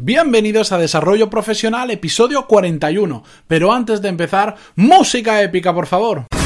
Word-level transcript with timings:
Bienvenidos 0.00 0.70
a 0.70 0.78
Desarrollo 0.78 1.28
Profesional, 1.28 1.90
episodio 1.90 2.46
41. 2.46 3.24
Pero 3.48 3.72
antes 3.72 4.00
de 4.00 4.08
empezar, 4.08 4.54
música 4.76 5.42
épica, 5.42 5.74
por 5.74 5.88
favor. 5.88 6.37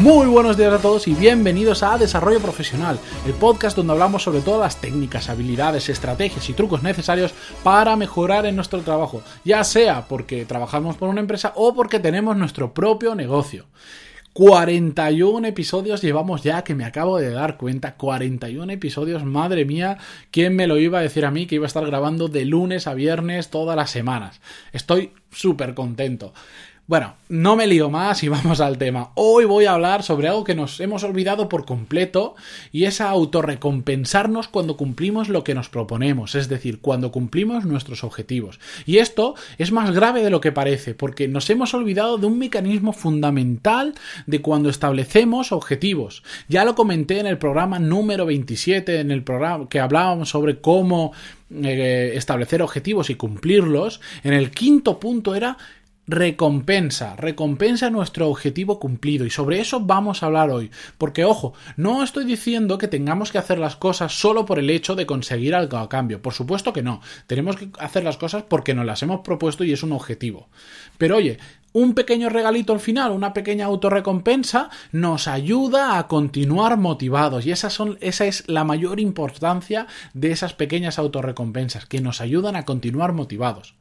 Muy 0.00 0.28
buenos 0.28 0.56
días 0.56 0.72
a 0.72 0.78
todos 0.78 1.06
y 1.08 1.14
bienvenidos 1.14 1.82
a 1.82 1.98
Desarrollo 1.98 2.40
Profesional, 2.40 2.98
el 3.26 3.34
podcast 3.34 3.76
donde 3.76 3.92
hablamos 3.92 4.22
sobre 4.22 4.40
todas 4.40 4.60
las 4.60 4.80
técnicas, 4.80 5.28
habilidades, 5.28 5.90
estrategias 5.90 6.48
y 6.48 6.54
trucos 6.54 6.82
necesarios 6.82 7.34
para 7.62 7.96
mejorar 7.96 8.46
en 8.46 8.56
nuestro 8.56 8.80
trabajo, 8.80 9.22
ya 9.44 9.62
sea 9.62 10.08
porque 10.08 10.46
trabajamos 10.46 10.96
por 10.96 11.10
una 11.10 11.20
empresa 11.20 11.52
o 11.54 11.74
porque 11.74 12.00
tenemos 12.00 12.34
nuestro 12.34 12.72
propio 12.72 13.14
negocio. 13.14 13.66
41 14.32 15.48
episodios 15.48 16.00
llevamos 16.00 16.42
ya 16.42 16.62
que 16.62 16.74
me 16.74 16.84
acabo 16.84 17.18
de 17.18 17.30
dar 17.30 17.58
cuenta. 17.58 17.96
41 17.96 18.72
episodios, 18.72 19.24
madre 19.24 19.66
mía, 19.66 19.98
¿quién 20.30 20.56
me 20.56 20.66
lo 20.66 20.78
iba 20.78 21.00
a 21.00 21.02
decir 21.02 21.26
a 21.26 21.30
mí 21.30 21.46
que 21.46 21.56
iba 21.56 21.66
a 21.66 21.66
estar 21.66 21.84
grabando 21.84 22.28
de 22.28 22.46
lunes 22.46 22.86
a 22.86 22.94
viernes 22.94 23.50
todas 23.50 23.76
las 23.76 23.90
semanas? 23.90 24.40
Estoy 24.72 25.12
súper 25.30 25.74
contento. 25.74 26.32
Bueno, 26.90 27.14
no 27.28 27.54
me 27.54 27.68
lío 27.68 27.88
más 27.88 28.24
y 28.24 28.28
vamos 28.30 28.60
al 28.60 28.76
tema. 28.76 29.12
Hoy 29.14 29.44
voy 29.44 29.66
a 29.66 29.74
hablar 29.74 30.02
sobre 30.02 30.26
algo 30.26 30.42
que 30.42 30.56
nos 30.56 30.80
hemos 30.80 31.04
olvidado 31.04 31.48
por 31.48 31.64
completo 31.64 32.34
y 32.72 32.82
es 32.82 33.00
autorrecompensarnos 33.00 34.48
cuando 34.48 34.76
cumplimos 34.76 35.28
lo 35.28 35.44
que 35.44 35.54
nos 35.54 35.68
proponemos, 35.68 36.34
es 36.34 36.48
decir, 36.48 36.80
cuando 36.80 37.12
cumplimos 37.12 37.64
nuestros 37.64 38.02
objetivos. 38.02 38.58
Y 38.86 38.98
esto 38.98 39.36
es 39.56 39.70
más 39.70 39.92
grave 39.92 40.24
de 40.24 40.30
lo 40.30 40.40
que 40.40 40.50
parece, 40.50 40.94
porque 40.94 41.28
nos 41.28 41.48
hemos 41.48 41.74
olvidado 41.74 42.18
de 42.18 42.26
un 42.26 42.40
mecanismo 42.40 42.92
fundamental 42.92 43.94
de 44.26 44.42
cuando 44.42 44.68
establecemos 44.68 45.52
objetivos. 45.52 46.24
Ya 46.48 46.64
lo 46.64 46.74
comenté 46.74 47.20
en 47.20 47.28
el 47.28 47.38
programa 47.38 47.78
número 47.78 48.26
27, 48.26 48.98
en 48.98 49.12
el 49.12 49.22
programa 49.22 49.68
que 49.68 49.78
hablábamos 49.78 50.30
sobre 50.30 50.60
cómo 50.60 51.12
eh, 51.52 52.12
establecer 52.14 52.62
objetivos 52.62 53.10
y 53.10 53.16
cumplirlos. 53.16 54.00
En 54.24 54.32
el 54.32 54.50
quinto 54.50 54.98
punto 54.98 55.36
era 55.36 55.56
recompensa, 56.10 57.14
recompensa 57.14 57.88
nuestro 57.88 58.28
objetivo 58.28 58.80
cumplido 58.80 59.24
y 59.24 59.30
sobre 59.30 59.60
eso 59.60 59.78
vamos 59.80 60.22
a 60.22 60.26
hablar 60.26 60.50
hoy, 60.50 60.70
porque 60.98 61.24
ojo, 61.24 61.54
no 61.76 62.02
estoy 62.02 62.24
diciendo 62.24 62.78
que 62.78 62.88
tengamos 62.88 63.30
que 63.30 63.38
hacer 63.38 63.58
las 63.58 63.76
cosas 63.76 64.12
solo 64.18 64.44
por 64.44 64.58
el 64.58 64.70
hecho 64.70 64.96
de 64.96 65.06
conseguir 65.06 65.54
algo 65.54 65.78
a 65.78 65.88
cambio, 65.88 66.20
por 66.20 66.34
supuesto 66.34 66.72
que 66.72 66.82
no, 66.82 67.00
tenemos 67.28 67.56
que 67.56 67.70
hacer 67.78 68.02
las 68.02 68.16
cosas 68.16 68.42
porque 68.42 68.74
nos 68.74 68.86
las 68.86 69.02
hemos 69.04 69.20
propuesto 69.20 69.62
y 69.62 69.72
es 69.72 69.84
un 69.84 69.92
objetivo. 69.92 70.48
Pero 70.98 71.16
oye, 71.16 71.38
un 71.72 71.94
pequeño 71.94 72.28
regalito 72.28 72.72
al 72.72 72.80
final, 72.80 73.12
una 73.12 73.32
pequeña 73.32 73.66
autorrecompensa, 73.66 74.70
nos 74.90 75.28
ayuda 75.28 75.96
a 75.96 76.08
continuar 76.08 76.76
motivados. 76.76 77.46
Y 77.46 77.52
esa, 77.52 77.70
son, 77.70 77.96
esa 78.00 78.26
es 78.26 78.48
la 78.48 78.64
mayor 78.64 78.98
importancia 78.98 79.86
de 80.12 80.32
esas 80.32 80.52
pequeñas 80.54 80.98
autorrecompensas, 80.98 81.86
que 81.86 82.00
nos 82.00 82.20
ayudan 82.20 82.56
a 82.56 82.64
continuar 82.64 83.12
motivados. 83.12 83.74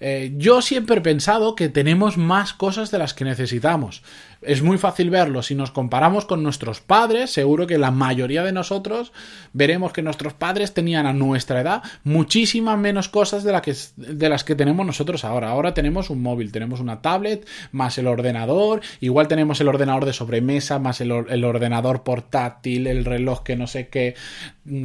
Eh, 0.00 0.32
yo 0.36 0.62
siempre 0.62 0.98
he 0.98 1.00
pensado 1.00 1.54
que 1.54 1.68
tenemos 1.68 2.16
más 2.16 2.52
cosas 2.52 2.90
de 2.90 2.98
las 2.98 3.14
que 3.14 3.24
necesitamos. 3.24 4.02
Es 4.40 4.62
muy 4.62 4.78
fácil 4.78 5.10
verlo. 5.10 5.42
Si 5.42 5.56
nos 5.56 5.72
comparamos 5.72 6.24
con 6.24 6.44
nuestros 6.44 6.80
padres, 6.80 7.30
seguro 7.30 7.66
que 7.66 7.76
la 7.76 7.90
mayoría 7.90 8.44
de 8.44 8.52
nosotros 8.52 9.12
veremos 9.52 9.92
que 9.92 10.02
nuestros 10.02 10.32
padres 10.32 10.72
tenían 10.74 11.06
a 11.06 11.12
nuestra 11.12 11.60
edad 11.60 11.82
muchísimas 12.04 12.78
menos 12.78 13.08
cosas 13.08 13.42
de, 13.42 13.60
que, 13.60 13.74
de 13.96 14.28
las 14.28 14.44
que 14.44 14.54
tenemos 14.54 14.86
nosotros 14.86 15.24
ahora. 15.24 15.50
Ahora 15.50 15.74
tenemos 15.74 16.08
un 16.08 16.22
móvil, 16.22 16.52
tenemos 16.52 16.78
una 16.78 17.02
tablet, 17.02 17.48
más 17.72 17.98
el 17.98 18.06
ordenador, 18.06 18.80
igual 19.00 19.26
tenemos 19.26 19.60
el 19.60 19.68
ordenador 19.68 20.04
de 20.04 20.12
sobremesa, 20.12 20.78
más 20.78 21.00
el, 21.00 21.10
el 21.10 21.44
ordenador 21.44 22.04
portátil, 22.04 22.86
el 22.86 23.04
reloj 23.04 23.42
que 23.42 23.56
no 23.56 23.66
sé 23.66 23.88
qué, 23.88 24.14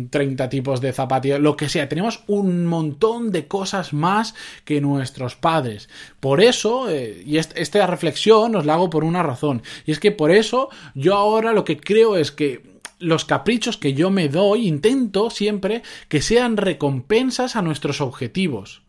30 0.10 0.50
tipos 0.50 0.82
de 0.82 0.94
zapatillas, 0.94 1.40
lo 1.40 1.56
que 1.56 1.70
sea. 1.70 1.88
Tenemos 1.88 2.24
un 2.26 2.66
montón 2.66 3.32
de 3.32 3.48
cosas 3.48 3.94
más 3.94 4.34
que 4.66 4.82
nuestros 4.82 5.03
padres. 5.36 5.90
Por 6.19 6.41
eso, 6.41 6.90
eh, 6.90 7.24
y 7.25 7.38
esta 7.38 7.88
reflexión 7.88 8.56
os 8.56 8.66
la 8.66 8.75
hago 8.75 8.90
por 8.90 9.03
una 9.03 9.24
razón 9.24 9.62
y 9.86 9.91
es 9.91 10.00
que 10.00 10.12
por 10.12 10.31
eso 10.31 10.69
yo 10.96 11.16
ahora 11.16 11.53
lo 11.53 11.64
que 11.64 11.78
creo 11.78 12.18
es 12.18 12.31
que 12.31 12.74
los 13.00 13.25
caprichos 13.25 13.78
que 13.78 13.94
yo 13.94 14.09
me 14.09 14.30
doy 14.30 14.68
intento 14.68 15.30
siempre 15.30 15.84
que 16.08 16.22
sean 16.22 16.58
recompensas 16.58 17.56
a 17.56 17.62
nuestros 17.62 18.02
objetivos 18.02 18.84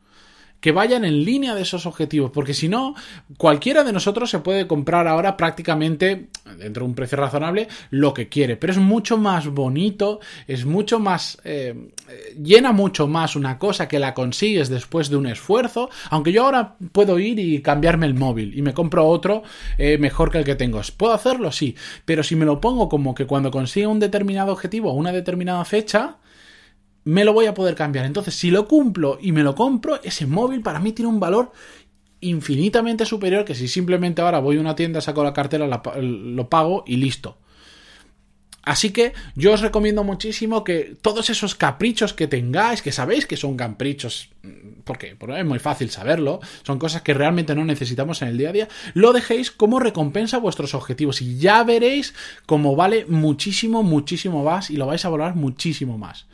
que 0.64 0.72
vayan 0.72 1.04
en 1.04 1.26
línea 1.26 1.54
de 1.54 1.60
esos 1.60 1.84
objetivos, 1.84 2.30
porque 2.30 2.54
si 2.54 2.70
no, 2.70 2.94
cualquiera 3.36 3.84
de 3.84 3.92
nosotros 3.92 4.30
se 4.30 4.38
puede 4.38 4.66
comprar 4.66 5.06
ahora 5.06 5.36
prácticamente, 5.36 6.30
dentro 6.56 6.84
de 6.84 6.88
un 6.88 6.94
precio 6.94 7.18
razonable, 7.18 7.68
lo 7.90 8.14
que 8.14 8.30
quiere, 8.30 8.56
pero 8.56 8.72
es 8.72 8.78
mucho 8.78 9.18
más 9.18 9.46
bonito, 9.46 10.20
es 10.48 10.64
mucho 10.64 10.98
más, 10.98 11.36
eh, 11.44 11.90
llena 12.42 12.72
mucho 12.72 13.06
más 13.06 13.36
una 13.36 13.58
cosa 13.58 13.88
que 13.88 13.98
la 13.98 14.14
consigues 14.14 14.70
después 14.70 15.10
de 15.10 15.16
un 15.18 15.26
esfuerzo, 15.26 15.90
aunque 16.08 16.32
yo 16.32 16.46
ahora 16.46 16.76
puedo 16.92 17.18
ir 17.18 17.38
y 17.38 17.60
cambiarme 17.60 18.06
el 18.06 18.14
móvil 18.14 18.56
y 18.56 18.62
me 18.62 18.72
compro 18.72 19.06
otro 19.06 19.42
eh, 19.76 19.98
mejor 19.98 20.30
que 20.30 20.38
el 20.38 20.44
que 20.44 20.54
tengo. 20.54 20.80
¿Puedo 20.96 21.12
hacerlo? 21.12 21.52
Sí, 21.52 21.76
pero 22.06 22.22
si 22.22 22.36
me 22.36 22.46
lo 22.46 22.62
pongo 22.62 22.88
como 22.88 23.14
que 23.14 23.26
cuando 23.26 23.50
consiga 23.50 23.88
un 23.88 24.00
determinado 24.00 24.50
objetivo 24.52 24.92
o 24.92 24.94
una 24.94 25.12
determinada 25.12 25.62
fecha, 25.66 26.16
me 27.04 27.24
lo 27.24 27.32
voy 27.32 27.46
a 27.46 27.54
poder 27.54 27.74
cambiar. 27.74 28.06
Entonces, 28.06 28.34
si 28.34 28.50
lo 28.50 28.66
cumplo 28.66 29.18
y 29.20 29.32
me 29.32 29.42
lo 29.42 29.54
compro, 29.54 30.02
ese 30.02 30.26
móvil 30.26 30.62
para 30.62 30.80
mí 30.80 30.92
tiene 30.92 31.10
un 31.10 31.20
valor 31.20 31.52
infinitamente 32.20 33.04
superior 33.04 33.44
que 33.44 33.54
si 33.54 33.68
simplemente 33.68 34.22
ahora 34.22 34.38
voy 34.38 34.56
a 34.56 34.60
una 34.60 34.74
tienda, 34.74 35.00
saco 35.00 35.22
la 35.22 35.34
cartera, 35.34 35.66
lo 35.66 36.48
pago 36.48 36.84
y 36.86 36.96
listo. 36.96 37.38
Así 38.64 38.90
que 38.90 39.12
yo 39.34 39.52
os 39.52 39.60
recomiendo 39.60 40.04
muchísimo 40.04 40.64
que 40.64 40.96
todos 41.02 41.28
esos 41.28 41.54
caprichos 41.54 42.14
que 42.14 42.26
tengáis, 42.26 42.80
que 42.80 42.92
sabéis 42.92 43.26
que 43.26 43.36
son 43.36 43.58
caprichos, 43.58 44.30
porque, 44.84 45.16
es 45.36 45.44
muy 45.44 45.58
fácil 45.58 45.90
saberlo, 45.90 46.40
son 46.62 46.78
cosas 46.78 47.02
que 47.02 47.12
realmente 47.12 47.54
no 47.54 47.64
necesitamos 47.66 48.22
en 48.22 48.28
el 48.28 48.38
día 48.38 48.48
a 48.48 48.52
día, 48.52 48.68
lo 48.94 49.12
dejéis 49.12 49.50
como 49.50 49.80
recompensa 49.80 50.38
a 50.38 50.40
vuestros 50.40 50.72
objetivos 50.72 51.20
y 51.20 51.36
ya 51.36 51.62
veréis 51.62 52.14
cómo 52.46 52.74
vale 52.74 53.04
muchísimo, 53.06 53.82
muchísimo 53.82 54.42
más 54.42 54.70
y 54.70 54.78
lo 54.78 54.86
vais 54.86 55.04
a 55.04 55.10
valorar 55.10 55.34
muchísimo 55.36 55.98
más. 55.98 56.26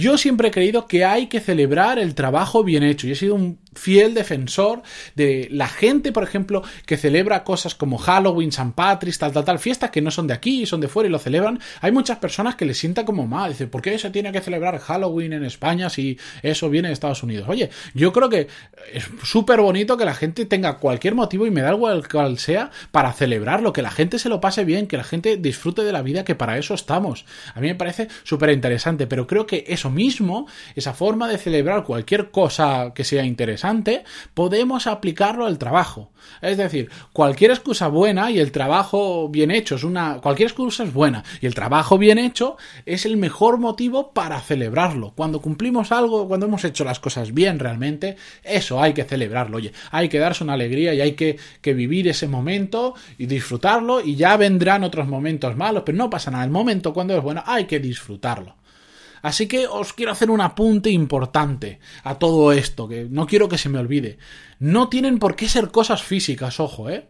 Yo 0.00 0.16
siempre 0.16 0.48
he 0.48 0.50
creído 0.50 0.86
que 0.86 1.04
hay 1.04 1.26
que 1.26 1.40
celebrar 1.40 1.98
el 1.98 2.14
trabajo 2.14 2.64
bien 2.64 2.82
hecho 2.82 3.06
y 3.06 3.12
he 3.12 3.14
sido 3.14 3.34
un 3.34 3.58
fiel 3.74 4.14
defensor 4.14 4.82
de 5.14 5.48
la 5.50 5.68
gente, 5.68 6.10
por 6.10 6.22
ejemplo, 6.22 6.62
que 6.86 6.96
celebra 6.96 7.44
cosas 7.44 7.74
como 7.74 7.98
Halloween, 7.98 8.50
San 8.50 8.72
Patrick's, 8.72 9.18
tal, 9.18 9.32
tal, 9.32 9.44
tal, 9.44 9.58
fiestas 9.58 9.90
que 9.90 10.00
no 10.00 10.10
son 10.10 10.26
de 10.26 10.32
aquí, 10.32 10.64
son 10.64 10.80
de 10.80 10.88
fuera 10.88 11.06
y 11.08 11.12
lo 11.12 11.18
celebran. 11.18 11.60
Hay 11.82 11.92
muchas 11.92 12.16
personas 12.16 12.54
que 12.54 12.64
les 12.64 12.78
sienta 12.78 13.04
como 13.04 13.26
mal. 13.26 13.50
Dice, 13.50 13.66
¿por 13.66 13.82
qué 13.82 13.98
se 13.98 14.08
tiene 14.08 14.32
que 14.32 14.40
celebrar 14.40 14.78
Halloween 14.78 15.34
en 15.34 15.44
España 15.44 15.90
si 15.90 16.18
eso 16.42 16.70
viene 16.70 16.88
de 16.88 16.94
Estados 16.94 17.22
Unidos? 17.22 17.46
Oye, 17.48 17.68
yo 17.92 18.10
creo 18.14 18.30
que 18.30 18.48
es 18.94 19.06
súper 19.22 19.60
bonito 19.60 19.98
que 19.98 20.06
la 20.06 20.14
gente 20.14 20.46
tenga 20.46 20.78
cualquier 20.78 21.14
motivo 21.14 21.46
y 21.46 21.50
me 21.50 21.60
da 21.60 21.72
igual 21.72 22.08
cual 22.08 22.38
sea 22.38 22.70
para 22.90 23.12
celebrarlo, 23.12 23.74
que 23.74 23.82
la 23.82 23.90
gente 23.90 24.18
se 24.18 24.30
lo 24.30 24.40
pase 24.40 24.64
bien, 24.64 24.86
que 24.86 24.96
la 24.96 25.04
gente 25.04 25.36
disfrute 25.36 25.84
de 25.84 25.92
la 25.92 26.00
vida, 26.00 26.24
que 26.24 26.34
para 26.34 26.56
eso 26.56 26.72
estamos. 26.72 27.26
A 27.54 27.60
mí 27.60 27.68
me 27.68 27.74
parece 27.74 28.08
súper 28.24 28.50
interesante, 28.50 29.06
pero 29.06 29.26
creo 29.26 29.46
que 29.46 29.64
eso 29.68 29.89
mismo, 29.90 30.46
esa 30.74 30.94
forma 30.94 31.28
de 31.28 31.38
celebrar 31.38 31.84
cualquier 31.84 32.30
cosa 32.30 32.92
que 32.94 33.04
sea 33.04 33.24
interesante, 33.24 34.04
podemos 34.34 34.86
aplicarlo 34.86 35.46
al 35.46 35.58
trabajo. 35.58 36.10
Es 36.42 36.56
decir, 36.56 36.90
cualquier 37.12 37.50
excusa 37.50 37.88
buena 37.88 38.30
y 38.30 38.38
el 38.38 38.52
trabajo 38.52 39.28
bien 39.28 39.50
hecho 39.50 39.76
es 39.76 39.84
una. 39.84 40.20
Cualquier 40.20 40.48
excusa 40.48 40.84
es 40.84 40.92
buena 40.92 41.24
y 41.40 41.46
el 41.46 41.54
trabajo 41.54 41.98
bien 41.98 42.18
hecho 42.18 42.56
es 42.86 43.06
el 43.06 43.16
mejor 43.16 43.58
motivo 43.58 44.12
para 44.12 44.40
celebrarlo. 44.40 45.12
Cuando 45.16 45.40
cumplimos 45.40 45.92
algo, 45.92 46.28
cuando 46.28 46.46
hemos 46.46 46.64
hecho 46.64 46.84
las 46.84 47.00
cosas 47.00 47.32
bien 47.32 47.58
realmente, 47.58 48.16
eso 48.42 48.82
hay 48.82 48.92
que 48.92 49.04
celebrarlo. 49.04 49.58
Oye, 49.58 49.72
hay 49.90 50.08
que 50.08 50.18
darse 50.18 50.44
una 50.44 50.54
alegría 50.54 50.94
y 50.94 51.00
hay 51.00 51.12
que, 51.12 51.38
que 51.60 51.74
vivir 51.74 52.08
ese 52.08 52.28
momento 52.28 52.94
y 53.18 53.26
disfrutarlo 53.26 54.00
y 54.00 54.16
ya 54.16 54.36
vendrán 54.36 54.84
otros 54.84 55.08
momentos 55.08 55.56
malos, 55.56 55.82
pero 55.84 55.98
no 55.98 56.10
pasa 56.10 56.30
nada. 56.30 56.44
El 56.44 56.50
momento 56.50 56.92
cuando 56.92 57.16
es 57.16 57.22
bueno 57.22 57.42
hay 57.46 57.64
que 57.64 57.80
disfrutarlo. 57.80 58.59
Así 59.22 59.46
que 59.46 59.66
os 59.66 59.92
quiero 59.92 60.12
hacer 60.12 60.30
un 60.30 60.40
apunte 60.40 60.90
importante 60.90 61.80
a 62.02 62.18
todo 62.18 62.52
esto, 62.52 62.88
que 62.88 63.06
no 63.10 63.26
quiero 63.26 63.48
que 63.48 63.58
se 63.58 63.68
me 63.68 63.78
olvide. 63.78 64.18
No 64.58 64.88
tienen 64.88 65.18
por 65.18 65.36
qué 65.36 65.48
ser 65.48 65.70
cosas 65.70 66.02
físicas, 66.02 66.60
ojo, 66.60 66.88
¿eh? 66.90 67.08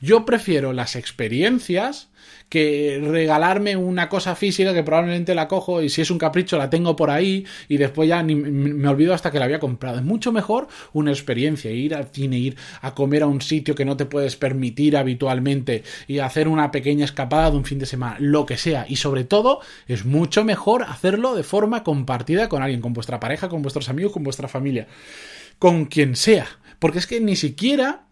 Yo 0.00 0.24
prefiero 0.24 0.72
las 0.72 0.96
experiencias 0.96 2.08
que 2.48 3.00
regalarme 3.02 3.76
una 3.76 4.10
cosa 4.10 4.36
física 4.36 4.74
que 4.74 4.82
probablemente 4.82 5.34
la 5.34 5.48
cojo 5.48 5.80
y 5.80 5.88
si 5.88 6.02
es 6.02 6.10
un 6.10 6.18
capricho 6.18 6.58
la 6.58 6.68
tengo 6.68 6.94
por 6.96 7.10
ahí 7.10 7.46
y 7.66 7.78
después 7.78 8.10
ya 8.10 8.22
me 8.22 8.88
olvido 8.88 9.14
hasta 9.14 9.30
que 9.30 9.38
la 9.38 9.46
había 9.46 9.58
comprado. 9.58 9.96
Es 9.96 10.04
mucho 10.04 10.32
mejor 10.32 10.68
una 10.92 11.10
experiencia, 11.12 11.70
ir 11.70 11.94
al 11.94 12.08
cine, 12.08 12.38
ir 12.38 12.56
a 12.82 12.94
comer 12.94 13.22
a 13.22 13.26
un 13.26 13.40
sitio 13.40 13.74
que 13.74 13.86
no 13.86 13.96
te 13.96 14.04
puedes 14.04 14.36
permitir 14.36 14.98
habitualmente 14.98 15.82
y 16.06 16.18
hacer 16.18 16.46
una 16.46 16.70
pequeña 16.70 17.06
escapada 17.06 17.50
de 17.50 17.56
un 17.56 17.64
fin 17.64 17.78
de 17.78 17.86
semana, 17.86 18.16
lo 18.18 18.44
que 18.44 18.58
sea. 18.58 18.84
Y 18.86 18.96
sobre 18.96 19.24
todo 19.24 19.60
es 19.86 20.04
mucho 20.04 20.44
mejor 20.44 20.82
hacerlo 20.82 21.34
de 21.34 21.44
forma 21.44 21.82
compartida 21.82 22.50
con 22.50 22.62
alguien, 22.62 22.82
con 22.82 22.92
vuestra 22.92 23.18
pareja, 23.18 23.48
con 23.48 23.62
vuestros 23.62 23.88
amigos, 23.88 24.12
con 24.12 24.24
vuestra 24.24 24.48
familia, 24.48 24.86
con 25.58 25.86
quien 25.86 26.16
sea 26.16 26.46
Porque 26.78 26.98
es 26.98 27.06
que 27.06 27.20
ni 27.20 27.36
siquiera 27.36 28.08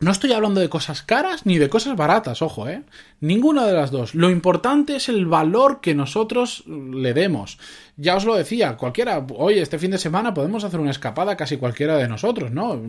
no 0.00 0.10
estoy 0.10 0.32
hablando 0.32 0.60
de 0.60 0.70
cosas 0.70 1.02
caras 1.02 1.44
ni 1.44 1.58
de 1.58 1.68
cosas 1.68 1.94
baratas, 1.94 2.40
ojo, 2.40 2.66
¿eh? 2.66 2.82
Ninguna 3.20 3.66
de 3.66 3.74
las 3.74 3.90
dos. 3.90 4.14
Lo 4.14 4.30
importante 4.30 4.96
es 4.96 5.10
el 5.10 5.26
valor 5.26 5.82
que 5.82 5.94
nosotros 5.94 6.64
le 6.66 7.12
demos. 7.12 7.58
Ya 7.98 8.16
os 8.16 8.24
lo 8.24 8.34
decía, 8.34 8.78
cualquiera, 8.78 9.26
oye, 9.36 9.60
este 9.60 9.78
fin 9.78 9.90
de 9.90 9.98
semana 9.98 10.32
podemos 10.32 10.64
hacer 10.64 10.80
una 10.80 10.90
escapada 10.90 11.36
casi 11.36 11.58
cualquiera 11.58 11.98
de 11.98 12.08
nosotros, 12.08 12.50
¿no? 12.50 12.80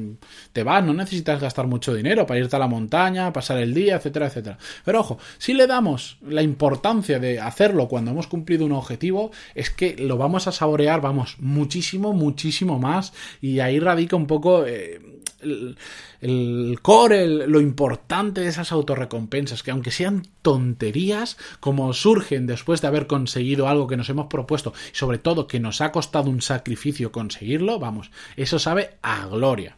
Te 0.53 0.63
vas, 0.63 0.85
no 0.85 0.93
necesitas 0.93 1.41
gastar 1.41 1.67
mucho 1.67 1.93
dinero 1.93 2.25
para 2.25 2.39
irte 2.39 2.55
a 2.55 2.59
la 2.59 2.67
montaña, 2.67 3.33
pasar 3.33 3.57
el 3.57 3.73
día, 3.73 3.97
etcétera, 3.97 4.27
etcétera. 4.27 4.57
Pero 4.85 5.01
ojo, 5.01 5.17
si 5.37 5.53
le 5.53 5.67
damos 5.67 6.17
la 6.25 6.41
importancia 6.41 7.19
de 7.19 7.41
hacerlo 7.41 7.89
cuando 7.89 8.11
hemos 8.11 8.27
cumplido 8.27 8.65
un 8.65 8.71
objetivo, 8.71 9.31
es 9.53 9.69
que 9.69 9.97
lo 9.97 10.15
vamos 10.17 10.47
a 10.47 10.53
saborear, 10.53 11.01
vamos, 11.01 11.35
muchísimo, 11.39 12.13
muchísimo 12.13 12.79
más. 12.79 13.11
Y 13.41 13.59
ahí 13.59 13.81
radica 13.81 14.15
un 14.15 14.27
poco... 14.27 14.65
Eh, 14.65 15.01
el, 15.41 16.79
core, 16.81 17.00
lo 17.09 17.61
importante 17.61 18.41
de 18.41 18.47
esas 18.47 18.71
autorrecompensas, 18.71 19.63
que 19.63 19.71
aunque 19.71 19.91
sean 19.91 20.27
tonterías, 20.41 21.37
como 21.59 21.93
surgen 21.93 22.47
después 22.47 22.81
de 22.81 22.87
haber 22.87 23.07
conseguido 23.07 23.67
algo 23.67 23.87
que 23.87 23.97
nos 23.97 24.09
hemos 24.09 24.27
propuesto, 24.27 24.73
y 24.91 24.95
sobre 24.95 25.17
todo 25.17 25.47
que 25.47 25.59
nos 25.59 25.81
ha 25.81 25.91
costado 25.91 26.29
un 26.29 26.41
sacrificio 26.41 27.11
conseguirlo, 27.11 27.79
vamos, 27.79 28.11
eso 28.35 28.59
sabe 28.59 28.97
a 29.01 29.25
gloria. 29.27 29.77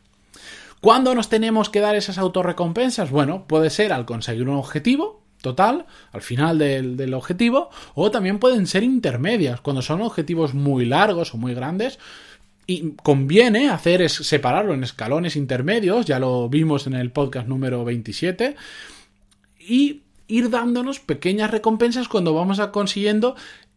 ¿Cuándo 0.82 1.16
nos 1.16 1.30
tenemos 1.30 1.70
que 1.70 1.80
dar 1.80 1.96
esas 1.96 2.18
autorrecompensas? 2.18 3.10
Bueno, 3.10 3.46
puede 3.48 3.70
ser 3.70 3.94
al 3.94 4.06
conseguir 4.06 4.50
un 4.50 4.58
objetivo, 4.58 5.22
total, 5.42 5.86
al 6.12 6.22
final 6.22 6.58
del, 6.58 6.98
del, 6.98 7.14
objetivo, 7.14 7.70
o 7.96 8.12
también 8.12 8.40
pueden 8.40 8.68
ser 8.68 8.84
intermedias, 8.84 9.62
cuando 9.62 9.82
son 9.82 10.02
objetivos 10.02 10.54
muy 10.54 10.86
largos 10.86 11.34
o 11.34 11.38
muy 11.38 11.54
grandes, 11.54 12.00
y 12.66 12.92
conviene 13.04 13.70
hacer 13.70 14.02
es 14.02 14.14
separarlo 14.14 14.74
en 14.74 14.84
escalones 14.84 15.36
intermedios, 15.36 16.06
ya 16.06 16.20
lo 16.20 16.50
vimos 16.50 16.88
en 16.88 16.94
el 16.94 17.12
podcast 17.12 17.48
número 17.48 17.84
27, 17.84 18.56
y 19.60 20.02
ir 20.28 20.50
dándonos 20.50 21.00
pequeñas 21.00 21.52
recompensas 21.52 22.08
cuando 22.08 22.34
vamos 22.34 22.60
a 22.60 22.72
consiguiendo 22.72 23.36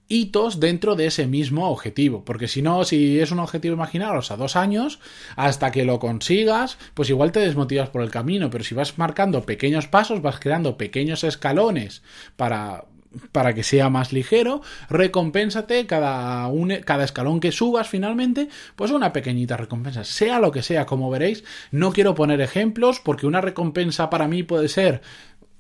hitos 0.09 0.61
dentro 0.61 0.95
de 0.95 1.07
ese 1.07 1.27
mismo 1.27 1.69
objetivo. 1.69 2.25
Porque 2.25 2.49
si 2.49 2.63
no, 2.63 2.85
si 2.85 3.19
es 3.21 3.31
un 3.33 3.41
objetivo, 3.41 3.75
imaginaros, 3.75 4.31
a 4.31 4.37
dos 4.37 4.57
años, 4.57 5.01
hasta 5.35 5.73
que 5.73 5.85
lo 5.85 5.99
consigas, 5.99 6.79
pues 6.95 7.11
igual 7.11 7.33
te 7.33 7.41
desmotivas 7.41 7.91
por 7.91 8.03
el 8.03 8.11
camino. 8.11 8.51
Pero 8.51 8.65
si 8.65 8.75
vas 8.75 8.99
marcando 8.99 9.43
pequeños 9.43 9.89
pasos, 9.89 10.23
vas 10.23 10.39
creando 10.39 10.77
pequeños 10.77 11.25
escalones 11.25 12.03
para 12.37 12.85
para 13.33 13.55
que 13.55 13.63
sea 13.63 13.91
más 13.91 14.13
ligero, 14.13 14.63
recompénsate 14.89 15.87
cada, 15.87 16.47
un, 16.49 16.75
cada 16.85 17.05
escalón 17.05 17.41
que 17.41 17.53
subas 17.53 17.89
finalmente, 17.89 18.49
pues 18.75 18.91
una 18.91 19.13
pequeñita 19.13 19.57
recompensa, 19.57 20.05
sea 20.05 20.39
lo 20.39 20.51
que 20.51 20.63
sea, 20.63 20.87
como 20.87 21.11
veréis, 21.11 21.45
no 21.71 21.93
quiero 21.93 22.15
poner 22.15 22.41
ejemplos 22.41 23.01
porque 23.01 23.27
una 23.27 23.41
recompensa 23.41 24.11
para 24.11 24.29
mí 24.29 24.43
puede 24.43 24.69
ser, 24.69 25.03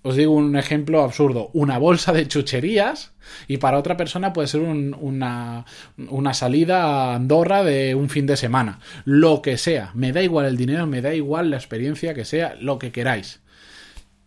os 0.02 0.14
digo 0.14 0.32
un 0.32 0.56
ejemplo 0.56 1.02
absurdo, 1.02 1.50
una 1.52 1.78
bolsa 1.78 2.12
de 2.12 2.28
chucherías 2.28 3.12
y 3.48 3.56
para 3.56 3.78
otra 3.78 3.96
persona 3.96 4.32
puede 4.32 4.46
ser 4.46 4.60
una, 4.60 5.64
una 5.96 6.34
salida 6.34 6.84
a 6.84 7.14
Andorra 7.16 7.64
de 7.64 7.96
un 7.96 8.08
fin 8.08 8.24
de 8.26 8.36
semana, 8.36 8.78
lo 9.04 9.42
que 9.42 9.58
sea, 9.58 9.90
me 9.94 10.12
da 10.12 10.22
igual 10.22 10.46
el 10.46 10.56
dinero, 10.56 10.86
me 10.86 11.02
da 11.02 11.12
igual 11.12 11.50
la 11.50 11.56
experiencia 11.56 12.14
que 12.14 12.24
sea, 12.24 12.54
lo 12.60 12.78
que 12.78 12.92
queráis. 12.92 13.40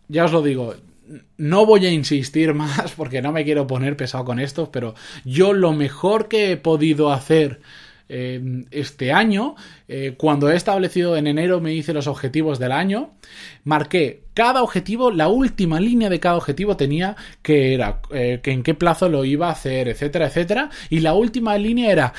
Ya 0.09 0.25
os 0.25 0.33
lo 0.33 0.41
digo, 0.41 0.75
no 1.37 1.65
voy 1.65 1.85
a 1.85 1.91
insistir 1.91 2.53
más 2.55 2.93
porque 2.95 3.21
no 3.21 3.31
me 3.31 3.43
quiero 3.43 3.67
poner 3.67 3.97
pesado 3.97 4.25
con 4.25 4.39
esto, 4.39 4.71
pero 4.71 4.95
yo 5.25 5.53
lo 5.53 5.73
mejor 5.73 6.27
que 6.27 6.51
he 6.51 6.57
podido 6.57 7.11
hacer 7.11 7.61
eh, 8.11 8.65
este 8.71 9.13
año, 9.13 9.55
eh, 9.87 10.15
cuando 10.17 10.49
he 10.49 10.55
establecido 10.55 11.15
en 11.15 11.27
enero, 11.27 11.61
me 11.61 11.73
hice 11.73 11.93
los 11.93 12.07
objetivos 12.07 12.57
del 12.57 12.71
año, 12.71 13.11
marqué 13.65 14.23
cada 14.33 14.63
objetivo, 14.63 15.11
la 15.11 15.27
última 15.27 15.79
línea 15.79 16.09
de 16.09 16.19
cada 16.19 16.37
objetivo 16.37 16.75
tenía 16.75 17.15
que 17.43 17.75
era 17.75 18.01
eh, 18.11 18.39
que 18.41 18.51
en 18.51 18.63
qué 18.63 18.73
plazo 18.73 19.09
lo 19.09 19.25
iba 19.25 19.49
a 19.49 19.51
hacer, 19.51 19.87
etcétera, 19.87 20.25
etcétera, 20.25 20.71
y 20.89 21.01
la 21.01 21.13
última 21.13 21.55
línea 21.59 21.91
era 21.91 22.13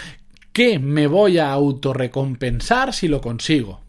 que 0.52 0.78
me 0.78 1.08
voy 1.08 1.38
a 1.38 1.50
autorrecompensar 1.50 2.92
si 2.92 3.08
lo 3.08 3.20
consigo. 3.20 3.80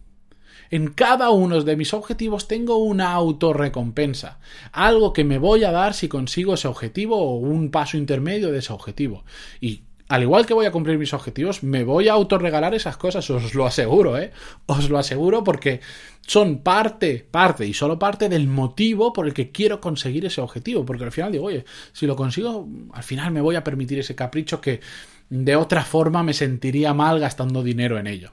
En 0.72 0.88
cada 0.88 1.30
uno 1.32 1.62
de 1.62 1.76
mis 1.76 1.94
objetivos 1.94 2.48
tengo 2.48 2.78
una 2.78 3.12
autorrecompensa, 3.12 4.40
algo 4.72 5.12
que 5.12 5.26
me 5.26 5.38
voy 5.38 5.66
a 5.66 5.72
dar 5.72 5.94
si 5.94 6.08
consigo 6.08 6.54
ese 6.54 6.70
objetivo 6.70 7.18
o 7.18 7.36
un 7.36 7.72
paso 7.72 7.98
intermedio 7.98 8.52
de 8.52 8.60
ese 8.60 8.72
objetivo. 8.72 9.26
Y 9.60 9.82
al 10.08 10.24
igual 10.24 10.46
que 10.46 10.54
voy 10.54 10.66
a 10.66 10.72
cumplir 10.72 10.98
mis 10.98 11.14
objetivos, 11.14 11.64
me 11.64 11.84
voy 11.84 12.08
a 12.08 12.14
autorregalar 12.14 12.74
esas 12.74 12.98
cosas, 12.98 13.30
os 13.30 13.54
lo 13.54 13.66
aseguro, 13.66 14.18
¿eh? 14.18 14.32
Os 14.66 14.90
lo 14.90 14.98
aseguro 14.98 15.44
porque 15.44 15.82
son 16.22 16.60
parte, 16.60 17.26
parte 17.30 17.66
y 17.66 17.74
solo 17.74 18.00
parte 18.00 18.28
del 18.28 18.48
motivo 18.48 19.14
por 19.14 19.28
el 19.28 19.34
que 19.34 19.52
quiero 19.52 19.80
conseguir 19.80 20.26
ese 20.26 20.42
objetivo. 20.42 20.86
Porque 20.86 21.04
al 21.06 21.12
final 21.12 21.32
digo, 21.32 21.46
oye, 21.46 21.66
si 21.94 22.08
lo 22.08 22.16
consigo, 22.16 22.68
al 22.94 23.04
final 23.04 23.32
me 23.32 23.42
voy 23.42 23.56
a 23.56 23.64
permitir 23.64 24.00
ese 24.00 24.16
capricho 24.16 24.60
que 24.60 24.82
de 25.30 25.56
otra 25.56 25.84
forma 25.84 26.24
me 26.24 26.34
sentiría 26.34 26.94
mal 26.94 27.20
gastando 27.20 27.64
dinero 27.64 27.98
en 27.98 28.08
ello. 28.08 28.32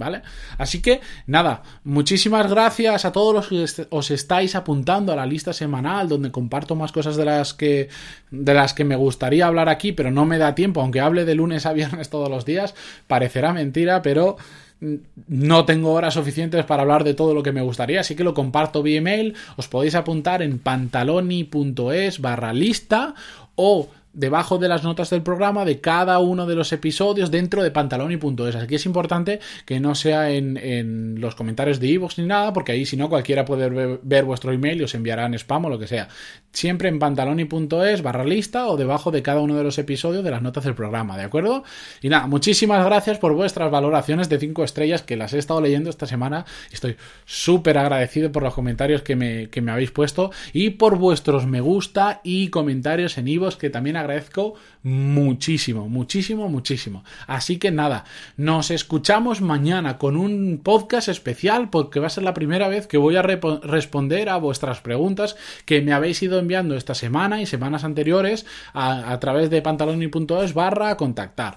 ¿Vale? 0.00 0.22
Así 0.56 0.80
que 0.80 1.02
nada, 1.26 1.62
muchísimas 1.84 2.48
gracias 2.48 3.04
a 3.04 3.12
todos 3.12 3.34
los 3.34 3.48
que 3.48 3.86
os 3.90 4.10
estáis 4.10 4.54
apuntando 4.54 5.12
a 5.12 5.16
la 5.16 5.26
lista 5.26 5.52
semanal 5.52 6.08
donde 6.08 6.30
comparto 6.30 6.74
más 6.74 6.90
cosas 6.90 7.16
de 7.16 7.26
las 7.26 7.52
que 7.52 7.90
de 8.30 8.54
las 8.54 8.72
que 8.72 8.84
me 8.84 8.96
gustaría 8.96 9.46
hablar 9.46 9.68
aquí, 9.68 9.92
pero 9.92 10.10
no 10.10 10.24
me 10.24 10.38
da 10.38 10.54
tiempo, 10.54 10.80
aunque 10.80 11.00
hable 11.00 11.26
de 11.26 11.34
lunes 11.34 11.66
a 11.66 11.74
viernes 11.74 12.08
todos 12.08 12.30
los 12.30 12.46
días, 12.46 12.74
parecerá 13.08 13.52
mentira, 13.52 14.00
pero 14.00 14.38
no 15.28 15.66
tengo 15.66 15.92
horas 15.92 16.14
suficientes 16.14 16.64
para 16.64 16.80
hablar 16.80 17.04
de 17.04 17.12
todo 17.12 17.34
lo 17.34 17.42
que 17.42 17.52
me 17.52 17.60
gustaría, 17.60 18.00
así 18.00 18.16
que 18.16 18.24
lo 18.24 18.32
comparto 18.32 18.82
vía 18.82 18.96
email, 18.96 19.34
os 19.56 19.68
podéis 19.68 19.94
apuntar 19.96 20.40
en 20.40 20.58
pantaloni.es 20.58 22.22
barra 22.22 22.54
lista 22.54 23.14
o 23.54 23.90
debajo 24.12 24.58
de 24.58 24.68
las 24.68 24.82
notas 24.82 25.10
del 25.10 25.22
programa 25.22 25.64
de 25.64 25.80
cada 25.80 26.18
uno 26.18 26.46
de 26.46 26.56
los 26.56 26.72
episodios 26.72 27.30
dentro 27.30 27.62
de 27.62 27.70
pantaloni.es. 27.70 28.56
Aquí 28.56 28.74
es 28.74 28.86
importante 28.86 29.40
que 29.64 29.78
no 29.80 29.94
sea 29.94 30.30
en, 30.30 30.56
en 30.56 31.20
los 31.20 31.34
comentarios 31.34 31.78
de 31.78 31.88
iVoox 31.88 32.18
ni 32.18 32.26
nada, 32.26 32.52
porque 32.52 32.72
ahí 32.72 32.84
si 32.84 32.96
no 32.96 33.08
cualquiera 33.08 33.44
puede 33.44 33.98
ver, 34.02 34.24
vuestro 34.24 34.52
email 34.52 34.80
y 34.80 34.84
os 34.84 34.94
enviarán 34.94 35.34
spam 35.34 35.66
o 35.66 35.68
lo 35.68 35.78
que 35.78 35.86
sea. 35.86 36.08
Siempre 36.52 36.88
en 36.88 36.98
pantaloni.es 36.98 38.02
barra 38.02 38.24
lista 38.24 38.66
o 38.66 38.76
debajo 38.76 39.10
de 39.10 39.22
cada 39.22 39.40
uno 39.40 39.56
de 39.56 39.62
los 39.62 39.78
episodios 39.78 40.24
de 40.24 40.30
las 40.30 40.42
notas 40.42 40.64
del 40.64 40.74
programa, 40.74 41.16
¿de 41.16 41.22
acuerdo? 41.22 41.62
Y 42.02 42.08
nada, 42.08 42.26
muchísimas 42.26 42.84
gracias 42.84 43.18
por 43.18 43.34
vuestras 43.34 43.70
valoraciones 43.70 44.28
de 44.28 44.38
5 44.38 44.64
estrellas 44.64 45.02
que 45.02 45.16
las 45.16 45.32
he 45.32 45.38
estado 45.38 45.60
leyendo 45.60 45.90
esta 45.90 46.06
semana. 46.06 46.44
Estoy 46.72 46.96
súper 47.24 47.78
agradecido 47.78 48.32
por 48.32 48.42
los 48.42 48.54
comentarios 48.54 49.02
que 49.02 49.14
me, 49.14 49.48
que 49.48 49.60
me 49.60 49.70
habéis 49.70 49.92
puesto 49.92 50.32
y 50.52 50.70
por 50.70 50.98
vuestros 50.98 51.46
me 51.46 51.60
gusta 51.60 52.20
y 52.24 52.48
comentarios 52.48 53.16
en 53.18 53.28
iVoox 53.28 53.56
que 53.56 53.70
también 53.70 53.96
agradezco 54.00 54.54
muchísimo, 54.82 55.88
muchísimo, 55.88 56.48
muchísimo. 56.48 57.04
Así 57.26 57.58
que 57.58 57.70
nada, 57.70 58.04
nos 58.36 58.70
escuchamos 58.70 59.40
mañana 59.40 59.98
con 59.98 60.16
un 60.16 60.60
podcast 60.62 61.08
especial 61.08 61.70
porque 61.70 62.00
va 62.00 62.08
a 62.08 62.10
ser 62.10 62.24
la 62.24 62.34
primera 62.34 62.68
vez 62.68 62.86
que 62.86 62.98
voy 62.98 63.16
a 63.16 63.22
responder 63.22 64.28
a 64.28 64.36
vuestras 64.36 64.80
preguntas 64.80 65.36
que 65.64 65.82
me 65.82 65.92
habéis 65.92 66.22
ido 66.22 66.38
enviando 66.38 66.76
esta 66.76 66.94
semana 66.94 67.40
y 67.40 67.46
semanas 67.46 67.84
anteriores 67.84 68.46
a, 68.72 69.18
través 69.20 69.50
de 69.50 69.62
pantaloni.es 69.62 70.54
barra 70.54 70.96
contactar. 70.96 71.56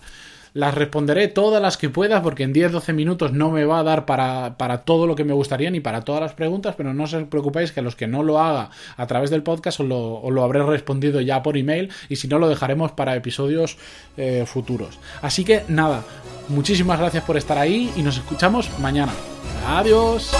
Las 0.54 0.76
responderé 0.76 1.28
todas 1.28 1.62
las 1.62 1.78
que 1.78 1.90
pueda 1.90 2.22
porque 2.22 2.44
en 2.44 2.54
10-12 2.54 2.94
minutos 2.94 3.34
no 3.34 3.50
me 3.50 3.66
va 3.66 3.80
a 3.80 3.84
dar 3.84 4.06
para, 4.06 4.56
para, 4.58 4.82
todo 4.82 5.08
lo 5.08 5.16
que 5.16 5.24
me 5.24 5.34
gustaría 5.34 5.72
ni 5.72 5.80
para 5.80 6.02
todas 6.02 6.22
las 6.22 6.34
preguntas, 6.34 6.76
pero 6.78 6.94
no 6.94 7.04
os 7.04 7.16
preocupéis 7.30 7.72
que 7.72 7.82
los 7.82 7.96
que 7.96 8.08
no 8.08 8.22
lo 8.22 8.40
haga 8.40 8.70
a 8.96 9.08
través 9.08 9.30
del 9.30 9.44
podcast 9.44 9.80
os 9.80 9.88
lo, 9.88 10.30
lo 10.30 10.44
habré 10.44 10.62
respondido 10.64 11.22
ya 11.22 11.42
por 11.42 11.58
email 11.58 11.92
y 12.08 12.18
si 12.18 12.28
no 12.28 12.38
lo 12.38 12.50
dejaremos 12.50 12.92
para 12.92 13.16
episodios 13.16 13.78
eh, 14.18 14.44
futuros. 14.46 15.00
Así 15.22 15.44
que 15.44 15.64
nada, 15.68 16.04
muchísimas 16.50 17.00
gracias 17.00 17.24
por 17.24 17.38
estar 17.38 17.58
ahí 17.58 17.92
y 17.96 18.04
nos 18.04 18.18
escuchamos 18.18 18.70
mañana. 18.80 19.14
Adiós. 19.68 20.32